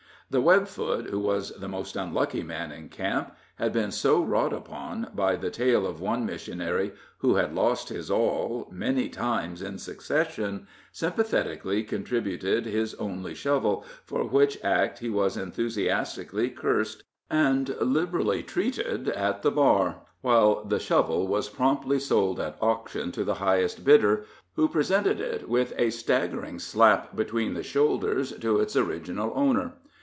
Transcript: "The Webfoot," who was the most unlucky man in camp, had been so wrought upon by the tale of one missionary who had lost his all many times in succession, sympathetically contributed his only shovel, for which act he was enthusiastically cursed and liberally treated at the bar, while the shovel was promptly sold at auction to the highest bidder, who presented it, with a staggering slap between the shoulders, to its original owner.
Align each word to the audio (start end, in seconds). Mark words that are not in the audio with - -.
"The 0.31 0.41
Webfoot," 0.41 1.09
who 1.09 1.19
was 1.19 1.51
the 1.51 1.67
most 1.67 1.97
unlucky 1.97 2.41
man 2.41 2.71
in 2.71 2.87
camp, 2.87 3.35
had 3.57 3.73
been 3.73 3.91
so 3.91 4.23
wrought 4.23 4.53
upon 4.53 5.11
by 5.13 5.35
the 5.35 5.49
tale 5.51 5.85
of 5.85 5.99
one 5.99 6.25
missionary 6.25 6.93
who 7.17 7.35
had 7.35 7.53
lost 7.53 7.89
his 7.89 8.09
all 8.09 8.69
many 8.71 9.09
times 9.09 9.61
in 9.61 9.77
succession, 9.77 10.67
sympathetically 10.93 11.83
contributed 11.83 12.65
his 12.65 12.93
only 12.95 13.35
shovel, 13.35 13.83
for 14.05 14.23
which 14.23 14.57
act 14.63 14.99
he 14.99 15.09
was 15.09 15.35
enthusiastically 15.35 16.49
cursed 16.49 17.03
and 17.29 17.75
liberally 17.81 18.41
treated 18.41 19.09
at 19.09 19.41
the 19.41 19.51
bar, 19.51 19.97
while 20.21 20.63
the 20.63 20.79
shovel 20.79 21.27
was 21.27 21.49
promptly 21.49 21.99
sold 21.99 22.39
at 22.39 22.55
auction 22.61 23.11
to 23.11 23.25
the 23.25 23.33
highest 23.43 23.83
bidder, 23.83 24.23
who 24.53 24.69
presented 24.69 25.19
it, 25.19 25.49
with 25.49 25.73
a 25.77 25.89
staggering 25.89 26.57
slap 26.57 27.17
between 27.17 27.53
the 27.53 27.61
shoulders, 27.63 28.31
to 28.39 28.61
its 28.61 28.77
original 28.77 29.33
owner. 29.35 29.73